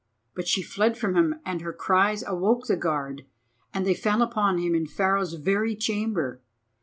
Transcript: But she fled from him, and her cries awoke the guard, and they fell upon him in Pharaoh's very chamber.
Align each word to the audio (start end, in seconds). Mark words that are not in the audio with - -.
But 0.33 0.47
she 0.47 0.63
fled 0.63 0.97
from 0.97 1.15
him, 1.15 1.35
and 1.45 1.61
her 1.61 1.71
cries 1.71 2.23
awoke 2.25 2.65
the 2.65 2.75
guard, 2.75 3.23
and 3.71 3.85
they 3.85 3.93
fell 3.93 4.23
upon 4.23 4.57
him 4.57 4.73
in 4.73 4.87
Pharaoh's 4.87 5.35
very 5.35 5.75
chamber. 5.75 6.41